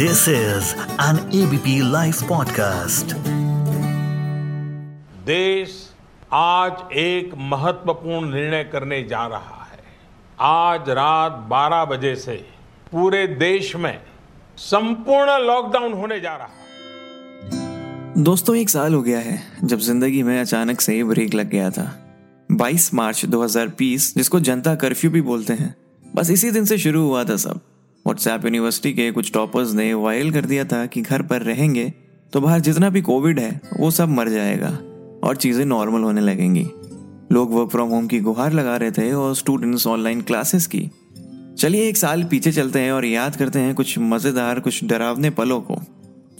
[0.00, 3.12] This is an ABP Life podcast.
[5.26, 5.90] देश
[6.32, 9.78] आज एक महत्वपूर्ण निर्णय करने जा रहा है।
[10.40, 12.32] आज रात 12 बजे से
[12.92, 14.00] पूरे देश में
[14.56, 20.40] संपूर्ण लॉकडाउन होने जा रहा है। दोस्तों एक साल हो गया है जब ज़िंदगी में
[20.40, 22.16] अचानक से ब्रेक लग गया था।
[22.52, 25.76] 22 मार्च 2020 जिसको जनता कर्फ्यू भी बोलते हैं।
[26.14, 27.60] बस इसी दिन से शुरू हुआ था सब।
[28.06, 31.92] व्हाट्सएप यूनिवर्सिटी के कुछ टॉपर्स ने वायल कर दिया था कि घर पर रहेंगे
[32.32, 34.68] तो बाहर जितना भी कोविड है, वो सब मर जाएगा
[35.24, 36.62] और चीज़ें नॉर्मल होने लगेंगी।
[37.32, 40.90] लोग वर्क फ्रॉम होम की गुहार लगा रहे थे और स्टूडेंट्स ऑनलाइन क्लासेस की।
[41.58, 45.60] चलिए एक साल पीछे चलते हैं और याद करते हैं कुछ मज़ेदार, कुछ डरावने पलों
[45.60, 45.80] को।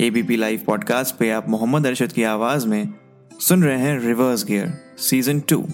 [0.01, 2.95] एबीपी लाइव पॉडकास्ट पे आप मोहम्मद अरशद की आवाज़ में
[3.41, 5.65] सुन रहे हैं reverse gear season two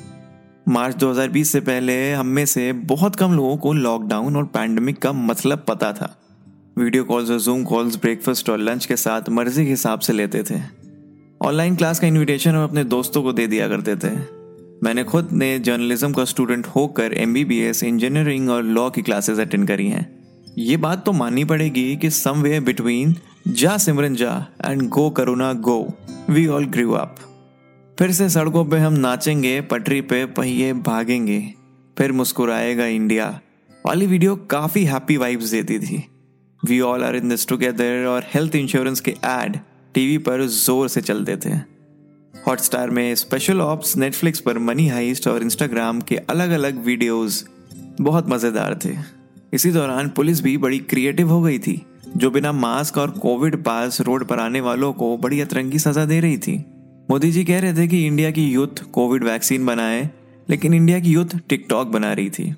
[0.68, 5.12] March 2020 से पहले हम में से बहुत कम लोगों को लॉकडाउन और पैंडमिक का
[5.12, 6.16] मतलब पता था।
[6.78, 10.42] वीडियो कॉल्स और जूम कॉल्स ब्रेकफास्ट और लंच के साथ मर्ज़ी के हिसाब से लेते
[10.42, 10.60] थे।
[11.46, 14.10] ऑनलाइन क्लास का इनविटेशन हम अपने दोस्तों को दे दिया करते थे।
[14.82, 19.88] मैंने खुद ने जर्नलिज्म का स्टूडेंट होकर एमबीबीएस इंजीनियरिंग और लॉ की क्लासेस अटेंड करी
[19.88, 20.06] हैं।
[20.58, 23.14] ये बात तो माननी पड़ेगी कि समवेयर बिटवीन
[23.48, 25.78] जा सिमरन जा and go corona go
[26.30, 27.16] we all grew up
[27.98, 31.38] फिर से सड़कों पे हम नाचेंगे, पटरी पे पहिए भागेंगे।
[31.96, 33.28] फिर मुस्कुराएगा इंडिया।
[33.84, 36.02] वाली वीडियो काफ़ी हैप्पी वाइब्स देती थी।
[36.62, 39.58] We all are in this together और हेल्थ इंश्योरेंस के एड
[39.94, 41.54] टीवी पर ज़ोर से चलते थे।
[42.34, 47.44] हॉटस्टार में स्पेशल ऑप्स नेटफ्लिक्स पर मनी हाइस्ट और इंस्टाग्राम के अलग अलग वीडियोस
[48.00, 48.94] बहुत मज़ेदार थे।
[49.52, 51.80] इसी दौरान पुलिस भी बड़ी क्रिएटिव हो गई थी।
[52.16, 56.20] जो बिना मास्क और कोविड पास रोड पर आने वालों को बड़ी अतरंगी सजा दे
[56.20, 56.64] रही थी।
[57.10, 60.10] मोदी जी कह रहे थे कि इंडिया की यूथ कोविड वैक्सीन बनाए,
[60.50, 62.54] लेकिन इंडिया की यूथ टिकटॉक बना रही थी।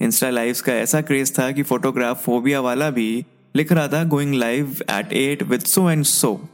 [0.00, 3.24] इंस्टा लाइव का ऐसा क्रेज था कि फोटोग्राफ फोबिया वाला भी
[3.56, 6.48] लिख रहा था going live at at with so and so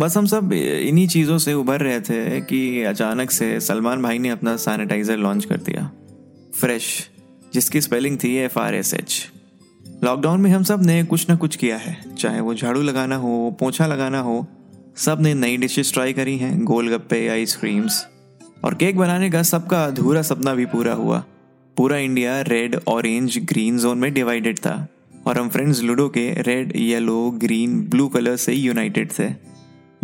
[0.00, 4.28] बस हम सब इन्हीं चीज़ों से उभर रहे थे कि अचानक से सलमान भाई ने
[4.28, 5.90] अपना सैनिटाइजर लॉन्च कर दिया।
[6.60, 7.10] फ्रेश
[7.54, 9.26] जिसकी स्पेलिंग थी F R S H
[10.04, 13.86] lockdown में हम सबने कुछ ना कुछ किया है, चाहे वो झाड़ू लगाना हो, पोछा
[13.86, 14.46] लगाना हो
[14.96, 18.06] सबने नई डिशेस ट्राई करी हैं, गोलगप्पे आइसक्रीम्स
[18.64, 21.24] और केक बनाने का सबका अधूरा सपना भी पूरा हुआ।
[21.76, 24.88] पूरा India red orange green zone में डिवाइडेड था।
[25.26, 29.34] और हम फ्रेंड्स लूडो के red yellow green blue colour से यूनाइटेड थे।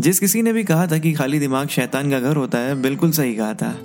[0.00, 3.10] जिस किसी ने भी कहा था कि खाली दिमाग शैतान का घर होता है, बिल्कुल
[3.10, 3.78] सही कहा था।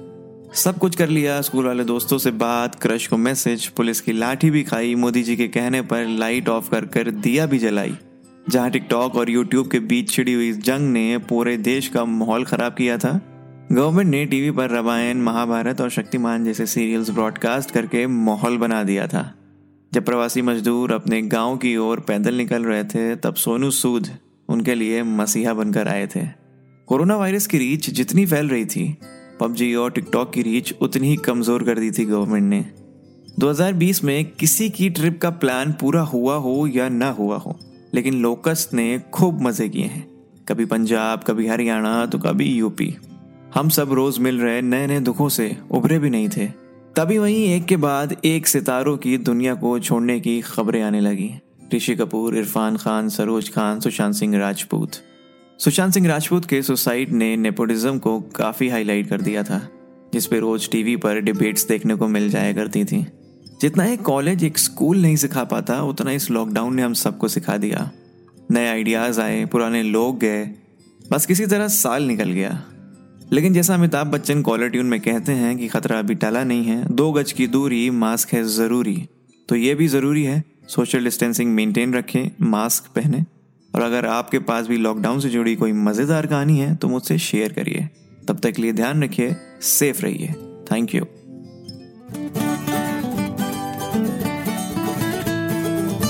[0.53, 4.49] सब कुछ कर लिया, स्कूल वाले दोस्तों से बात क्रश को मैसेज पुलिस की लाठी
[4.49, 7.97] भी खाई, मोदी जी के कहने पर लाइट ऑफ़ कर कर दिया भी जलाई।
[8.49, 12.73] जहाँ टिकटॉक और यूट्यूब के बीच छिड़ी हुई जंग ने पूरे देश का माहौल खराब
[12.73, 13.11] किया था।
[13.71, 19.07] गवर्नमेंट ने टीवी पर रामायण, महाभारत और शक्तिमान जैसे सीरियल्स ब्रॉडकास्ट करके माहौल बना दिया
[19.07, 19.33] था।
[19.93, 24.07] जब प्रवासी मजदूर अपने गाँव की ओर पैदल निकल रहे थे, तब सोनू सूद
[24.49, 26.25] उनके लिए मसीहा बनकर आए थे।
[26.87, 28.97] कोरोना वायरस की रीच जितनी फैल रही थी,
[29.39, 32.65] पबजी और टिकटॉक की रीच उतनी ही कमज़ोर कर दी थी गवर्नमेंट ने।
[33.39, 37.59] 2020 में किसी की ट्रिप का प्लान पूरा हुआ हो या ना हुआ हो
[37.97, 40.07] लेकिन लोकस्ट ने खूब मज़े किए हैं।
[40.47, 42.95] कभी पंजाब, कभी हरियाणा तो कभी यूपी।
[43.53, 46.47] हम सब रोज मिल रहे नए नए दुखों से उभरे भी नहीं थे।
[46.95, 51.29] तभी वहीं एक के बाद एक सितारों की दुनिया को छोड़ने की खबरें आने लगी।
[51.73, 54.91] ऋषि कपूर, इरफान खान, सरोज खान, सुशांत सिंह राजपूत।
[55.59, 59.67] सुशांत सिंह राजपूत के सुसाइड ने नेपोटिज्म को काफ़ी हाईलाइट कर दिया था,
[60.13, 63.05] जिस पे रोज टीवी पर डिबेट्स देखने को मिल जाया करती थी।
[63.61, 67.57] जितना एक कॉलेज एक स्कूल नहीं सिखा पाता, उतना इस लॉकडाउन ने हम सबको सिखा
[67.57, 67.91] दिया।
[68.51, 70.45] नए आइडियाज़ आए, पुराने लोग गए,
[71.11, 72.63] बस किसी तरह साल निकल गया।
[73.31, 76.85] लेकिन जैसा अमिताभ बच्चन कॉलर ट्यून में कहते हैं कि खतरा अभी टला नहीं है,
[76.85, 79.07] दो गज की दूरी मास्क है ज़रूरी।
[79.49, 83.25] तो ये भी ज़रूरी है सोशल डिस्टेंसिंग मेंटेन रखें मास्क पहने।
[83.75, 87.53] और अगर आपके पास भी लॉकडाउन से जुड़ी कोई मज़ेदार कहानी है तो मुझसे शेयर
[87.53, 87.89] करिए।
[88.27, 90.33] तब तक के लिए ध्यान रखिए सेफ़ रहिए।
[90.71, 91.05] Thank you